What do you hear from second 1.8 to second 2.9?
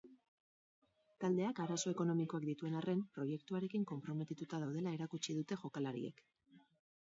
ekonomikoak dituen